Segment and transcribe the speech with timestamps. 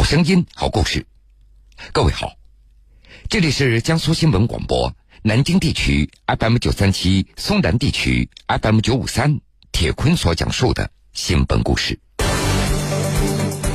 [0.00, 1.04] 好声音，好故事。
[1.92, 2.32] 各位好，
[3.28, 9.40] 这里是江苏新闻广播南京地区 FM 九三七，松南地区 FM 九五三。
[9.72, 12.00] 铁坤所讲述的新闻故事。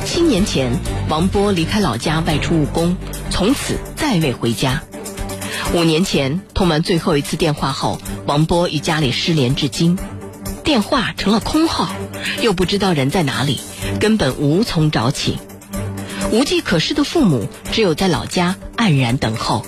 [0.04, 0.72] 七年前，
[1.08, 2.96] 王波离开老家外出务工，
[3.30, 4.82] 从此再未回家。
[5.74, 9.96] 五年前，通完最后一次电话后，王波与家里失联至今，
[10.64, 11.94] 电话成了空号，
[12.42, 13.60] 又不知道人在哪里，
[14.00, 15.38] 根本无从找起。
[16.32, 19.64] 无计可施的父母只有在老家黯然等候。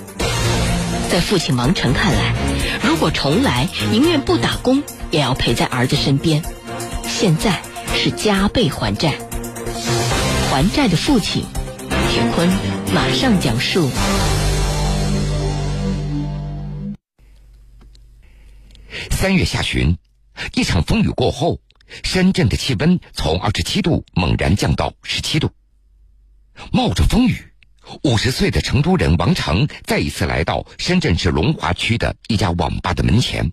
[1.10, 2.34] 在父亲王成看来，
[2.82, 6.42] 如果重来，宁愿不打工也要陪在儿子身边。
[7.04, 7.62] 现在
[7.94, 9.18] 是加倍还债，
[10.50, 11.44] 还债的父亲，
[12.10, 12.48] 铁坤
[12.92, 13.88] 马上讲述。
[19.10, 19.96] 三月下旬，
[20.54, 21.60] 一场风雨过后，
[22.02, 25.50] 深圳的气温从二十七度猛然降到十七度。
[26.72, 27.52] 冒着风雨，
[28.02, 33.52] 五十岁的成都人王成再一次来到深圳市龙华区的一家网吧的门前。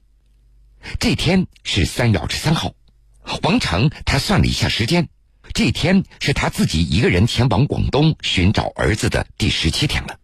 [0.99, 2.73] 这天是三月二十三号，
[3.41, 5.07] 王成他算了一下时间，
[5.53, 10.19] 这天是他自己一个人前往广东寻找儿子的第十七天了。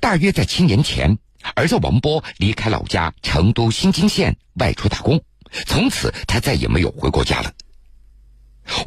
[0.00, 1.18] 大约在七年前，
[1.54, 5.22] 儿子王波离开老家成都新津县外出打工，
[5.66, 7.52] 从此他再也没有回过家了。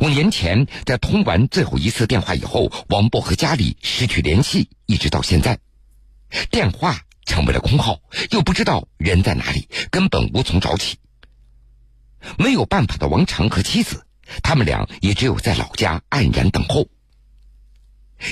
[0.01, 5.59] 五年前，在通完最后一次电话以后，王波和家里失去联系，一直到现在，
[6.51, 10.97] 电话成为了空号，又不知道人在哪里，根本无从找起。
[12.37, 14.05] 没有办法的王成和妻子，
[14.43, 16.87] 他们俩也只有在老家黯然等候。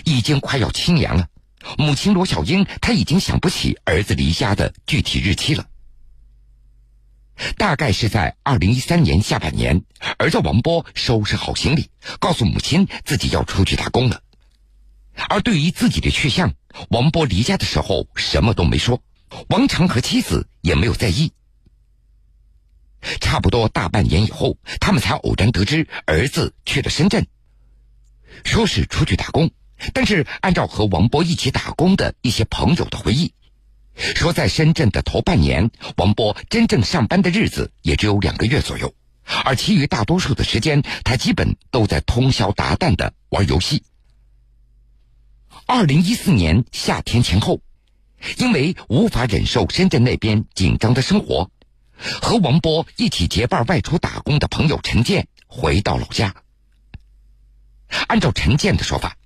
[0.03, 1.29] 已经快要七年了，
[1.77, 5.65] 母亲罗小英，她已经想不起儿子离家的具体日期了。
[7.57, 9.83] 大概是在二零一三年下半年，
[10.17, 14.21] 儿子王波收拾好行李，告诉母亲自己要出去打工了。
[15.29, 16.53] 而对于自己的去向，
[16.89, 19.01] 王波离家的时候什么都没说，
[19.49, 21.31] 王成和妻子也没有在意。
[23.21, 27.25] 差不多大半年以后，他们才偶然得知儿子去了深圳，
[28.43, 29.51] 说是出去打工，
[29.93, 33.33] 但是按照和王波一起打工的一些朋友的回忆。
[33.97, 38.93] 说，在深圳的头半年，王波真正上班的日子也只有两个月左右，
[39.43, 43.83] 而其余大多数的时间，他基本都在通宵达旦的玩游戏。
[45.65, 47.61] 二零一四年夏天前后，
[48.37, 51.49] 因为无法忍受深圳那边紧张的生活，
[51.97, 56.35] 和王波一起结伴外出打工的朋友陈建回到老家。
[58.07, 59.17] 按照陈建的说法，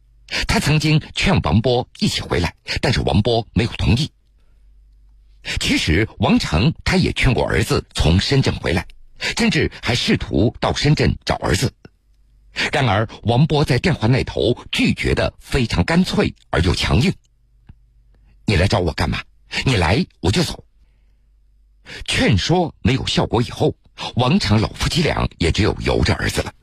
[0.48, 4.12] 他曾经劝王波一起回来，但是王波没有同意。
[5.60, 8.86] 其实，王成他也劝过儿子从深圳回来，
[9.38, 11.74] 甚至还试图到深圳找儿子。
[12.72, 17.14] 然而，王波在电话那头拒绝的非常干脆而又强硬
[18.46, 19.24] ：“你来找我干嘛？
[19.66, 20.66] 你来我就走。”
[22.06, 23.76] 劝说没有效果以后，
[24.16, 26.54] 王成老夫妻俩也只有由着儿子了。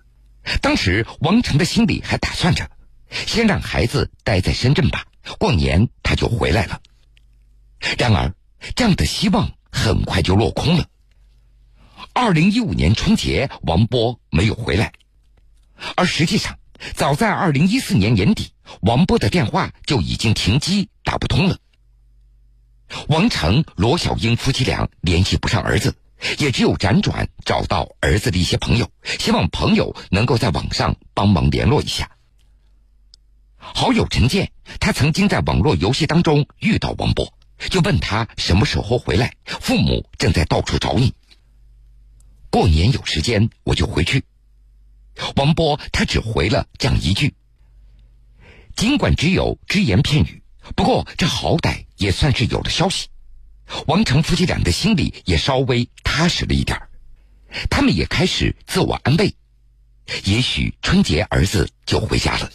[0.61, 2.71] 当时，王成的心里还打算着，
[3.11, 5.07] 先让孩子待在深圳吧，
[5.39, 6.81] 过年他就回来了。
[7.99, 8.35] 然而，
[8.75, 10.87] 这样的希望很快就落空了。
[12.13, 14.93] 二零一五年春节，王波没有回来，
[15.97, 16.59] 而实际上，
[16.95, 21.59] 早在二零一四年年底，王波的电话就已经停机，打不通了。
[23.09, 25.95] 王成、罗小英夫妻俩联系不上儿子，
[26.39, 32.11] 也只有辗转找到儿子的一些朋友，希望朋友能够在网上帮忙联络一下。
[33.59, 37.33] 好友陈建，他曾经在网络游戏当中遇到王波。
[37.59, 41.13] 就问他什么时候回来，父母正在到处找你。
[42.51, 44.25] 过年有时间我就回去。
[45.37, 47.35] 王波他只回了这样一句，
[48.77, 50.43] 尽管只有只言片语，
[50.77, 53.09] 不过这好歹也算是有了消息。
[53.87, 56.81] 王成夫妻俩的心里也稍微踏实了一点
[57.69, 59.35] 他们也开始自我安慰，
[60.25, 62.51] 也许春节儿子就回家了。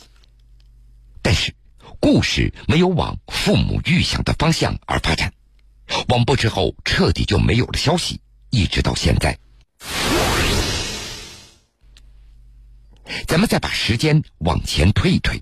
[1.22, 1.54] 但是。
[2.04, 5.34] 故事没有往父母预想的方向而发展，
[6.10, 8.20] 王波之后彻底就没有了消息，
[8.50, 9.40] 一直到现在。
[13.26, 15.42] 咱们再把时间往前推一推。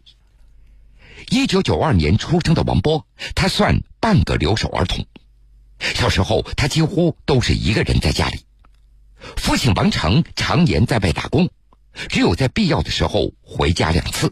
[1.32, 5.04] 一九九二年出生的王波，他算半个留守儿童。
[5.80, 8.46] 小时候，他几乎都是一个人在家里，
[9.36, 11.50] 父亲王成常年在外打工，
[12.08, 14.32] 只有在必要的时候回家两次。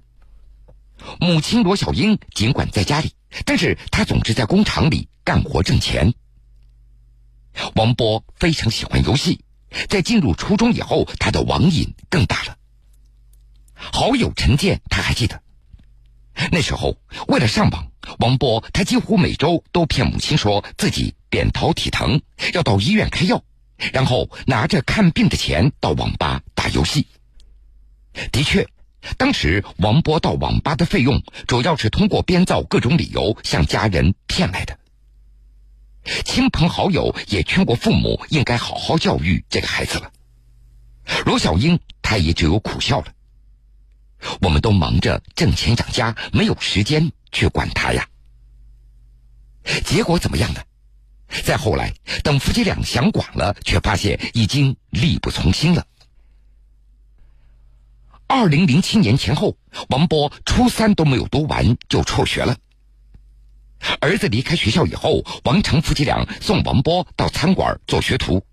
[1.19, 3.13] 母亲罗小英尽管在家里，
[3.45, 6.13] 但是她总是在工厂里干活挣钱。
[7.75, 9.43] 王波非常喜欢游戏，
[9.87, 12.57] 在进入初中以后，他的网瘾更大了。
[13.73, 15.41] 好友陈建他还记得，
[16.51, 16.97] 那时候
[17.27, 22.21] 为了上网，王波他几乎每周都骗母亲说自己扁桃体疼，
[22.53, 23.43] 要到医院开药，
[23.93, 27.07] 然后拿着看病的钱到网吧打游戏。
[28.31, 28.67] 的确，
[29.17, 34.77] 当时王波到网吧的费用主要是通过编造各种理由向家人骗来的。
[36.25, 40.11] 亲朋好友也劝过父母应该好好教育这个孩子了。
[41.25, 43.07] 罗小英，她也只有苦笑了。
[44.41, 48.07] 我们都忙着挣钱养家，没有时间去管他呀。
[49.85, 50.61] 结果怎么样呢？
[51.43, 51.93] 再后来，
[52.23, 55.85] 等夫妻俩想管了，却发现已经力不从心了。
[58.31, 59.57] 二零零七年前后，
[59.89, 62.57] 王波初三都没有读完就辍学了。
[63.99, 68.45] 儿子离开学校以后，王成夫妻俩送王波到餐馆做学徒。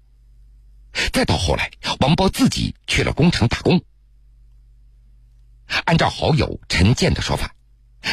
[1.13, 1.71] 再到后来，
[2.01, 3.83] 王波自己去了工厂打工。
[5.85, 7.55] 按照好友陈建的说法，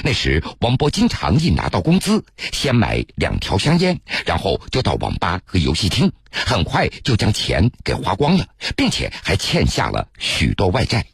[0.03, 11.05] 那时王波经常一拿到工资，先买两条香烟，然后就到网吧和游戏厅，很快就将钱给花光了，并且还欠下了许多外债。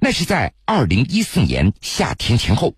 [0.00, 2.74] 那是在二零一四年夏天前后，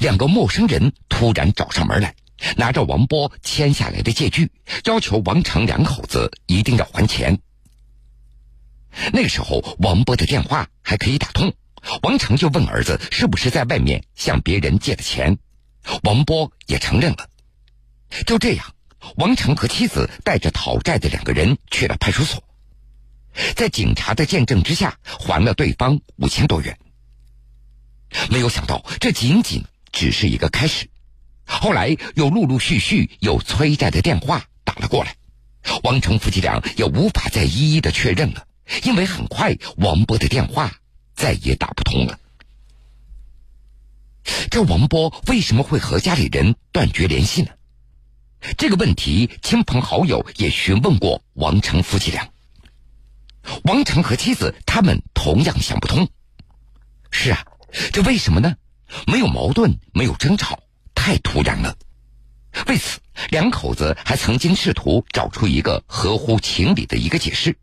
[0.00, 2.14] 两个陌生人突然找上门来，
[2.56, 4.50] 拿着王波签下来的借据，
[4.84, 7.40] 要求王成两口子一定要还钱。
[9.12, 11.52] 那个时候，王波的电话还可以打通，
[12.02, 15.38] 王成就问儿子是不是在外面向别人借的钱，
[16.02, 17.28] 王波也承认了。
[18.24, 18.74] 就这样，
[19.16, 22.42] 王成和妻子带着讨债的两个人去了派出所，
[23.54, 26.78] 在警察的见证之下，还了对方五千多元。
[28.30, 30.88] 没有想到，这仅仅只是一个开始，
[31.44, 35.14] 后来又陆陆续续有催债的电话打了过来，
[35.82, 38.46] 王成夫妻俩也无法再一一的确认了。
[38.84, 40.72] 因为很快，王波的电话
[41.14, 42.18] 再也打不通了。
[44.50, 47.50] 这王波为什么会和家里人断绝联系呢？
[48.58, 52.28] 这个问题，亲朋好友也询问过王成夫妻俩。
[53.64, 56.08] 王成和妻子他们同样想不通。
[57.10, 57.44] 是啊，
[57.92, 58.56] 这为什么呢？
[59.06, 60.60] 没有矛盾，没有争吵，
[60.94, 61.76] 太突然了。
[62.68, 63.00] 为此，
[63.30, 67.56] 两口子还曾经试图找出一个合乎情理的一个解释。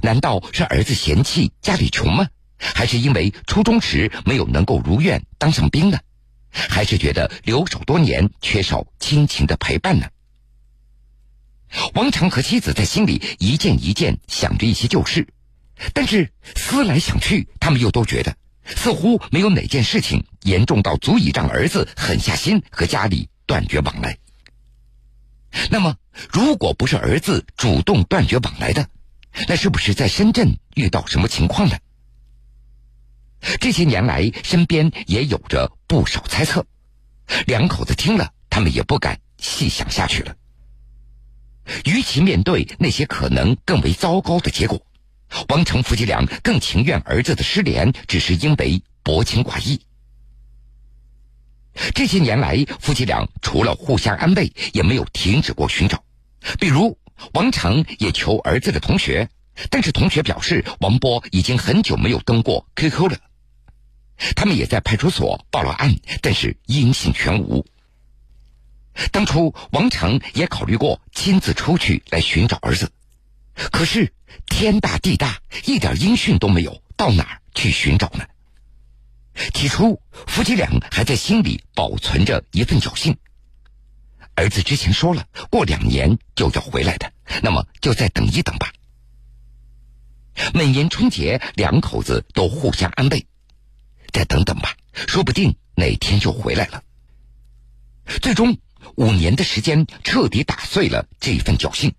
[0.00, 2.28] 难道是儿子嫌弃家里穷吗？
[2.58, 5.98] 还是因为初中时没有能够如愿当上兵呢？
[6.50, 10.06] 还是觉得留守多年缺少亲情的陪伴呢？
[11.94, 15.26] 王强和妻子在心里一件一件想着一些旧事，
[15.92, 24.16] 但是思来想去，他们又都觉得似乎没有哪件事情严重到足以让儿子狠下心和家里断绝往来。
[25.70, 25.96] 那么，
[26.30, 28.88] 如果不是儿子主动断绝往来的？
[29.46, 31.76] 那是不是在深圳遇到什么情况呢？
[33.60, 36.66] 这些年来，身边也有着不少猜测。
[37.46, 40.34] 两口子听了，他们也不敢细想下去了。
[41.84, 44.82] 与其面对那些可能更为糟糕的结果，
[45.48, 49.80] 王成夫妻俩更情愿儿子的失联只是因为薄情寡义。
[51.94, 56.02] 这些年来，夫妻俩除了互相安慰，也没有停止过寻找，
[56.58, 56.98] 比如。
[57.32, 59.28] 王成也求儿子的同学，
[59.70, 63.18] 但是同学表示王波已经很久没有登过 QQ 了。
[64.36, 67.66] 他们也在派出所报了案，但是音信全无。
[69.12, 72.90] 当初王成也考虑过亲自出去来寻找儿子，
[73.54, 74.12] 可是
[74.46, 78.26] 天大地大，一点音讯都没有，到哪儿去寻找呢？
[79.54, 83.16] 起初夫妻俩还在心里保存着一份侥幸。
[84.34, 87.12] 儿子之前说了，过两年就要回来的，
[87.42, 88.72] 那么就再等一等吧。
[90.54, 93.26] 每年春节，两口子都互相安慰
[94.12, 96.82] ：“再等等吧，说不定哪天就回来了。”
[98.22, 98.56] 最终，
[98.96, 101.94] 五年的时间彻底打碎了这份侥幸。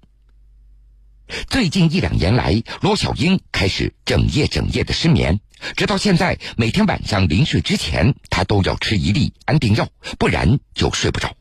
[1.48, 5.40] 最近一两年来，罗小英开始整夜整夜的失眠，
[5.76, 11.36] 直到现在，每天晚上临睡之前，她都要吃一粒安定药，不然就睡不着。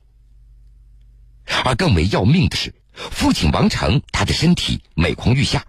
[1.64, 5.64] 而更为要命的是，父亲王成他的身体每况愈下。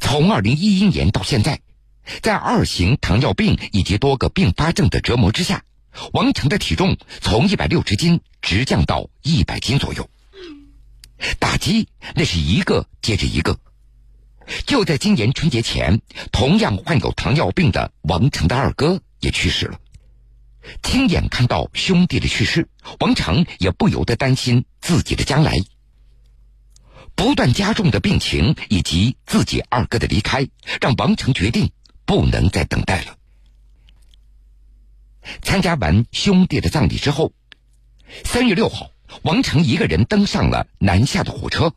[0.00, 1.60] 从二零一一年到现在，
[2.20, 5.64] 在二型糖尿病以及多个并发症的折磨之下，
[6.12, 10.08] 王成的体重从一百六十斤直降到一百斤左右。
[11.38, 13.58] 打击那是一个接着一个。
[14.66, 16.00] 就在今年春节前，
[16.30, 19.80] 同样患有糖尿病的王成的二哥也去世了。
[20.82, 22.68] 亲眼看到兄弟的去世，
[23.00, 25.56] 王成也不由得担心自己的将来。
[27.14, 30.46] 不断加重的病情以及自己二哥的离开，
[30.80, 31.70] 让王成决定
[32.04, 33.16] 不能再等待了。
[35.42, 37.32] 参加完兄弟的葬礼之后，
[38.24, 38.90] 三月六号，
[39.22, 41.72] 王成一个人登上了南下的火车。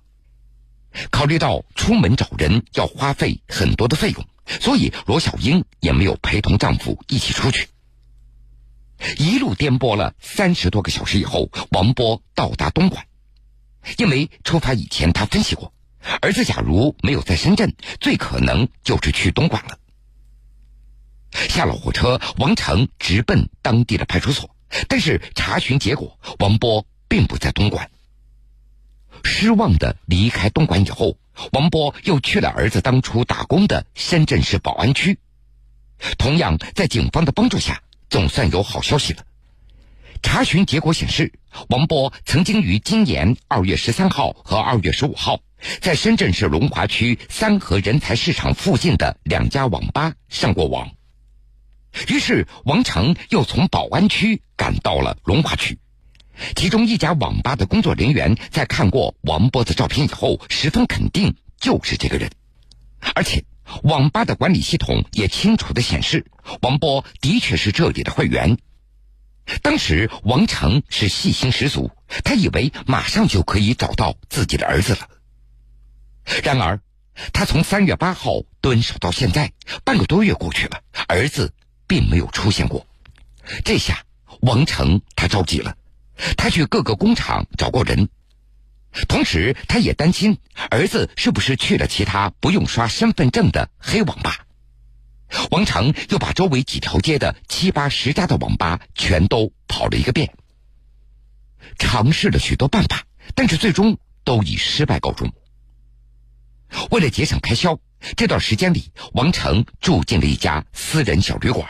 [1.11, 4.25] 考虑到出门找人要花费很多的费用，
[4.59, 7.67] 所以罗小英也没有陪同丈夫一起出去。
[9.17, 13.05] 一路颠簸了三十多个小时以后，王波到达东莞。
[13.97, 15.73] 因为出发以前他分析过，
[16.21, 19.77] 儿子假如没有在深圳，最可能就是去东莞了。
[21.31, 24.55] 下了火车，王成直奔当地的派出所，
[24.87, 27.89] 但是查询结果，王波并不在东莞。
[29.23, 31.17] 失望的离开东莞以后，
[31.51, 35.19] 王波又去了儿子当初打工的深圳市宝安区。
[36.17, 39.23] 同样，在警方的帮助下，总算有好消息了。
[40.21, 41.33] 查询结果显示，
[41.69, 45.39] 王波曾经于今年二月十三号和二月十五号，
[45.81, 50.89] 在深圳市龙华区三河人才市场附近的两家网吧上过网。
[52.07, 55.79] 于是，王成又从宝安区赶到了龙华区。
[56.55, 62.29] 其中一家网吧的工作人员在看过王波的照片以后，十分肯定就是这个人，
[63.13, 63.43] 而且
[63.83, 66.25] 网吧的管理系统也清楚的显示，
[66.61, 68.57] 王波的确是这里的会员。
[69.61, 71.91] 当时王成是信心十足，
[72.23, 75.09] 他以为马上就可以找到自己的儿子了。
[76.43, 76.79] 然而，
[77.33, 79.51] 他从三月八号蹲守到现在，
[79.83, 81.51] 半个多月过去了，儿子
[81.89, 82.87] 并没有出现过。
[83.65, 84.05] 这下
[84.39, 85.75] 王成他着急了。
[86.37, 88.09] 他去各个工厂找过人，
[89.07, 90.37] 同时他也担心
[90.69, 94.45] 儿子是不是去了其他不用刷身份证的黑网吧。
[95.51, 100.33] 王成又把周围几条街的七八十家的网吧全都跑了一个遍，
[101.77, 103.03] 尝试了许多办法，
[103.33, 105.31] 但是最终都以失败告终。
[106.91, 107.79] 为了节省开销，
[108.17, 111.65] 这段时间里，王成住进了一家私人小旅馆。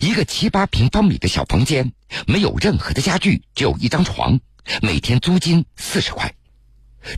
[0.00, 1.92] 一个七八平方米的小房间，
[2.26, 4.40] 没有任何的家具，只有一张床，
[4.82, 6.32] 每天租金四十块。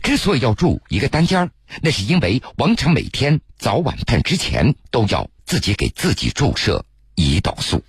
[0.03, 1.49] 之所以要住一个单间
[1.81, 6.85] 那是因为王成每天早晚饭之前都要自己给自己注射
[7.15, 7.83] 胰岛素。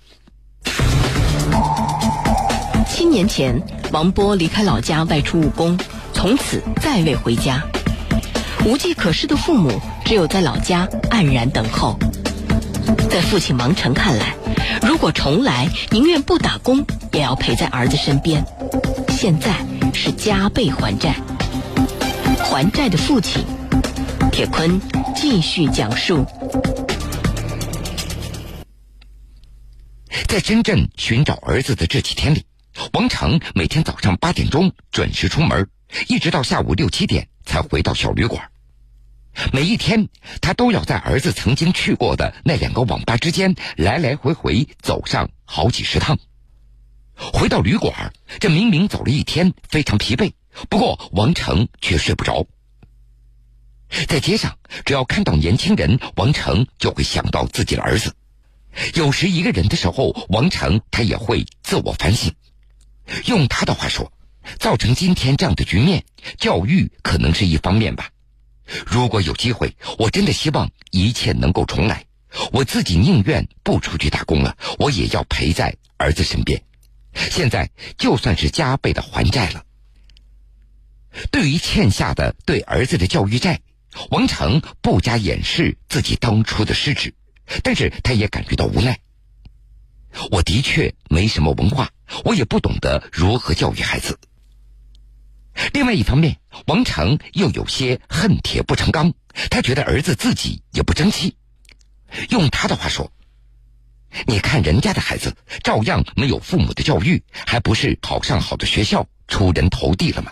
[2.87, 3.61] 七年前，
[3.91, 5.77] 王波离开老家外出务工，
[6.13, 7.63] 从此再未回家。
[8.65, 9.71] 无计可施的父母
[10.05, 11.97] 只有在老家黯然等候。
[13.09, 14.35] 在父亲王成看来。
[14.81, 18.45] 如果重来，宁愿不打工，也要陪在儿子身边。
[19.09, 19.55] 现在
[19.93, 21.15] 是加倍还债，
[22.37, 23.43] 还债的父亲，
[24.31, 24.81] 铁坤
[25.15, 26.25] 继续讲述。
[30.27, 32.45] 在深圳寻找儿子的这几天里，
[32.93, 35.67] 王成每天早上八点钟准时出门，
[36.07, 38.41] 一直到下午六七点才回到小旅馆。
[39.53, 40.09] 每一天，
[40.41, 46.17] 他都要在儿子曾经去过的那两个网吧之间来来回回走上好几十趟。
[47.15, 50.33] 回到旅馆，这明明走了一天，非常疲惫，
[50.69, 52.45] 不过王成却睡不着。
[54.07, 58.15] 在街上，只要看到年轻人，王成就会想到自己的儿子。
[58.95, 62.33] 有时一个人的时候，王成他也会自我反省。
[63.25, 64.11] 用他的话说，
[64.59, 66.05] 造成今天这样的局面，
[66.37, 68.09] 教育可能是一方面吧。
[68.85, 72.05] 如果有机会，我真的希望一切能够重来。
[72.53, 76.63] 我自己宁愿不出去打工了，我也要陪在儿子身边。
[77.13, 79.65] 现在就算是加倍的还债了。
[81.29, 83.59] 对于欠下的对儿子的教育债，
[84.11, 87.13] 王成不加掩饰自己当初的失职，
[87.63, 88.97] 但是他也感觉到无奈。
[90.31, 91.89] 我的确没什么文化，
[92.23, 94.17] 我也不懂得如何教育孩子。
[95.73, 99.13] 另外一方面，王成又有些恨铁不成钢，
[99.49, 101.35] 他觉得儿子自己也不争气。
[102.29, 103.11] 用他的话说
[104.27, 110.31] ：“你看人家的孩子，照样没有父母的教育，还不是考上好的学校，出人头地了吗？”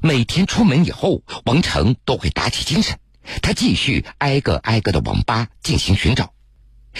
[0.00, 2.98] 每天出门以后，王成都会打起精神，
[3.42, 6.32] 他继续挨个挨个的网吧进行寻找，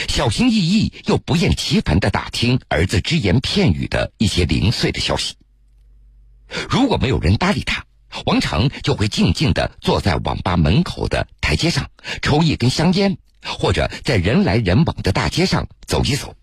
[0.09, 5.35] 小心翼翼又不厌其烦的打听儿子只言片语的一些零碎的消息。
[6.69, 7.85] 如果没有人搭理他，
[8.27, 11.91] 王成就会静静的坐在网吧门口的台阶上
[12.23, 16.35] 抽一根香烟，或者在人来人往的大街上走一走。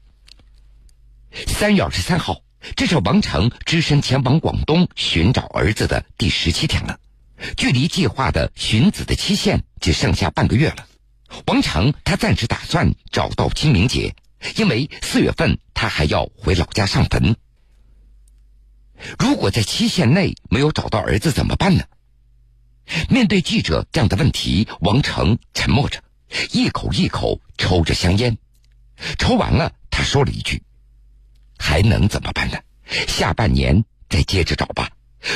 [1.47, 2.41] 三月二十三号，
[2.75, 6.99] 这是王成只身前往广东寻找儿子的第十七天了，
[7.55, 10.85] 距离计划的寻子的期限只剩下半个月了。
[11.45, 14.13] 王成他暂时打算找到清明节，
[14.57, 17.37] 因为四月份他还要回老家上坟。
[19.19, 21.83] 如果在期限内没有找到儿子怎么办呢？
[23.09, 26.03] 面对记者这样的问题，王成沉默着，
[26.51, 28.37] 一口一口抽着香烟，
[29.17, 30.61] 抽完了他说了一句
[31.57, 32.57] ：“还能怎么办呢？
[33.07, 34.89] 下半年再接着找吧。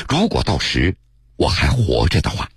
[0.10, 0.98] 如果到时
[1.38, 2.50] 我还活着的话。”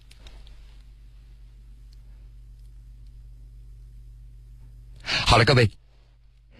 [5.02, 5.70] 好了，各位，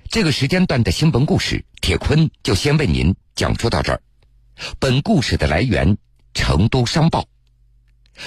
[0.08, 4.00] 这个时间段的新闻故事，铁坤就先为您讲述到这儿。
[4.78, 5.96] 本故事的来源
[6.34, 7.22] 《成都商报》。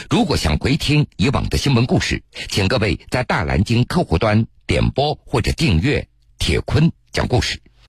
[0.09, 6.07] 如果想回听以往的新闻故事，请各位在大蓝鲸客户端点播或者订阅
[6.39, 7.61] 铁坤讲故事。